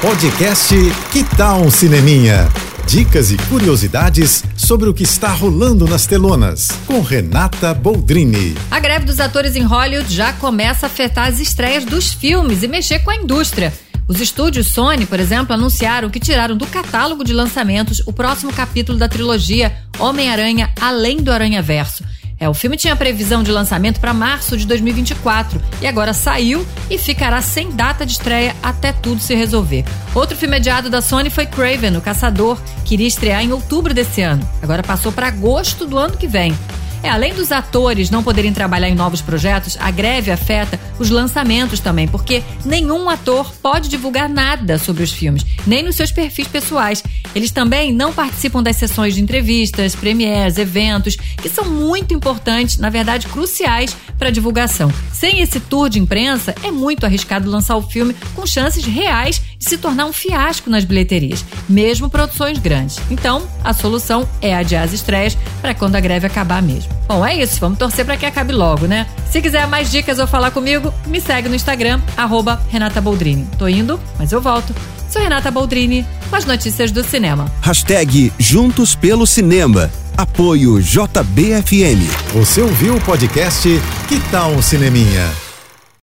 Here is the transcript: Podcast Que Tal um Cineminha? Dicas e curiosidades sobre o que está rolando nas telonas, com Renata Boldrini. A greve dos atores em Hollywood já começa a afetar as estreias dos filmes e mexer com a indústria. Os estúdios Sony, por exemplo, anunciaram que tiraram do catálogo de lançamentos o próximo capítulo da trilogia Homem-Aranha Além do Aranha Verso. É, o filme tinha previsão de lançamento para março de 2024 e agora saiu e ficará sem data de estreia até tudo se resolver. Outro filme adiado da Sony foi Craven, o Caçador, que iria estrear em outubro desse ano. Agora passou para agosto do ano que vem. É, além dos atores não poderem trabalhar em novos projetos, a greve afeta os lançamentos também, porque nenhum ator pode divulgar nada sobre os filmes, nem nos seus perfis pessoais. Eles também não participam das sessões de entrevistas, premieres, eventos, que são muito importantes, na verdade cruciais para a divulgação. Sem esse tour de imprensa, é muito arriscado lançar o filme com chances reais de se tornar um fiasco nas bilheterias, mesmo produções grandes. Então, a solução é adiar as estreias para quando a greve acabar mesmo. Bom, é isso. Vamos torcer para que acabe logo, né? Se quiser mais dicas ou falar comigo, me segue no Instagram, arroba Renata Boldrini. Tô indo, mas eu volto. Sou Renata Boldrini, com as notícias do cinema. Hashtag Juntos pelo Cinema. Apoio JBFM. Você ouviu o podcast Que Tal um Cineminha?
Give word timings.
Podcast 0.00 0.76
Que 1.10 1.24
Tal 1.36 1.60
um 1.60 1.72
Cineminha? 1.72 2.48
Dicas 2.86 3.32
e 3.32 3.36
curiosidades 3.48 4.44
sobre 4.56 4.88
o 4.88 4.94
que 4.94 5.02
está 5.02 5.32
rolando 5.32 5.88
nas 5.88 6.06
telonas, 6.06 6.68
com 6.86 7.00
Renata 7.00 7.74
Boldrini. 7.74 8.54
A 8.70 8.78
greve 8.78 9.06
dos 9.06 9.18
atores 9.18 9.56
em 9.56 9.64
Hollywood 9.64 10.08
já 10.14 10.32
começa 10.34 10.86
a 10.86 10.88
afetar 10.88 11.26
as 11.26 11.40
estreias 11.40 11.84
dos 11.84 12.12
filmes 12.12 12.62
e 12.62 12.68
mexer 12.68 13.00
com 13.00 13.10
a 13.10 13.16
indústria. 13.16 13.74
Os 14.06 14.20
estúdios 14.20 14.68
Sony, 14.68 15.04
por 15.04 15.18
exemplo, 15.18 15.52
anunciaram 15.52 16.08
que 16.08 16.20
tiraram 16.20 16.56
do 16.56 16.66
catálogo 16.68 17.24
de 17.24 17.32
lançamentos 17.32 18.00
o 18.06 18.12
próximo 18.12 18.52
capítulo 18.52 18.98
da 18.98 19.08
trilogia 19.08 19.76
Homem-Aranha 19.98 20.70
Além 20.80 21.16
do 21.16 21.32
Aranha 21.32 21.60
Verso. 21.60 22.04
É, 22.40 22.48
o 22.48 22.54
filme 22.54 22.76
tinha 22.76 22.94
previsão 22.94 23.42
de 23.42 23.50
lançamento 23.50 23.98
para 23.98 24.14
março 24.14 24.56
de 24.56 24.66
2024 24.66 25.60
e 25.80 25.86
agora 25.86 26.12
saiu 26.12 26.64
e 26.88 26.96
ficará 26.96 27.42
sem 27.42 27.70
data 27.70 28.06
de 28.06 28.12
estreia 28.12 28.54
até 28.62 28.92
tudo 28.92 29.20
se 29.20 29.34
resolver. 29.34 29.84
Outro 30.14 30.36
filme 30.36 30.56
adiado 30.56 30.88
da 30.88 31.00
Sony 31.00 31.30
foi 31.30 31.46
Craven, 31.46 31.96
o 31.96 32.00
Caçador, 32.00 32.60
que 32.84 32.94
iria 32.94 33.08
estrear 33.08 33.42
em 33.42 33.52
outubro 33.52 33.92
desse 33.92 34.22
ano. 34.22 34.48
Agora 34.62 34.82
passou 34.82 35.10
para 35.10 35.26
agosto 35.28 35.84
do 35.84 35.98
ano 35.98 36.16
que 36.16 36.28
vem. 36.28 36.56
É, 37.02 37.08
além 37.08 37.32
dos 37.32 37.52
atores 37.52 38.10
não 38.10 38.22
poderem 38.22 38.52
trabalhar 38.52 38.88
em 38.88 38.94
novos 38.94 39.20
projetos, 39.20 39.76
a 39.80 39.90
greve 39.90 40.30
afeta 40.30 40.78
os 40.98 41.10
lançamentos 41.10 41.78
também, 41.80 42.08
porque 42.08 42.42
nenhum 42.64 43.08
ator 43.08 43.52
pode 43.62 43.88
divulgar 43.88 44.28
nada 44.28 44.78
sobre 44.78 45.02
os 45.02 45.12
filmes, 45.12 45.46
nem 45.66 45.82
nos 45.82 45.96
seus 45.96 46.10
perfis 46.10 46.48
pessoais. 46.48 47.02
Eles 47.34 47.50
também 47.50 47.92
não 47.92 48.12
participam 48.12 48.62
das 48.62 48.76
sessões 48.76 49.14
de 49.14 49.22
entrevistas, 49.22 49.94
premieres, 49.94 50.58
eventos, 50.58 51.16
que 51.16 51.48
são 51.48 51.64
muito 51.64 52.12
importantes, 52.12 52.78
na 52.78 52.90
verdade 52.90 53.28
cruciais 53.28 53.96
para 54.18 54.28
a 54.28 54.32
divulgação. 54.32 54.92
Sem 55.12 55.40
esse 55.40 55.60
tour 55.60 55.88
de 55.88 56.00
imprensa, 56.00 56.54
é 56.64 56.70
muito 56.70 57.06
arriscado 57.06 57.48
lançar 57.48 57.76
o 57.76 57.82
filme 57.82 58.14
com 58.34 58.46
chances 58.46 58.84
reais 58.84 59.40
de 59.58 59.68
se 59.68 59.76
tornar 59.76 60.06
um 60.06 60.12
fiasco 60.12 60.70
nas 60.70 60.84
bilheterias, 60.84 61.44
mesmo 61.68 62.08
produções 62.08 62.58
grandes. 62.58 62.98
Então, 63.10 63.46
a 63.64 63.72
solução 63.72 64.26
é 64.40 64.54
adiar 64.54 64.84
as 64.84 64.92
estreias 64.92 65.36
para 65.60 65.74
quando 65.74 65.96
a 65.96 66.00
greve 66.00 66.26
acabar 66.26 66.62
mesmo. 66.62 66.92
Bom, 67.08 67.26
é 67.26 67.34
isso. 67.36 67.58
Vamos 67.58 67.78
torcer 67.78 68.04
para 68.04 68.16
que 68.16 68.24
acabe 68.24 68.52
logo, 68.52 68.86
né? 68.86 69.06
Se 69.30 69.42
quiser 69.42 69.66
mais 69.66 69.90
dicas 69.90 70.18
ou 70.18 70.26
falar 70.26 70.50
comigo, 70.52 70.94
me 71.06 71.20
segue 71.20 71.48
no 71.48 71.54
Instagram, 71.54 72.00
arroba 72.16 72.60
Renata 72.70 73.00
Boldrini. 73.00 73.48
Tô 73.58 73.66
indo, 73.66 73.98
mas 74.18 74.30
eu 74.30 74.40
volto. 74.40 74.74
Sou 75.10 75.22
Renata 75.22 75.50
Boldrini, 75.50 76.06
com 76.28 76.36
as 76.36 76.44
notícias 76.44 76.92
do 76.92 77.02
cinema. 77.02 77.50
Hashtag 77.62 78.32
Juntos 78.38 78.94
pelo 78.94 79.26
Cinema. 79.26 79.90
Apoio 80.16 80.82
JBFM. 80.82 82.02
Você 82.34 82.60
ouviu 82.60 82.96
o 82.96 83.00
podcast 83.00 83.68
Que 84.08 84.20
Tal 84.30 84.50
um 84.50 84.60
Cineminha? 84.60 85.47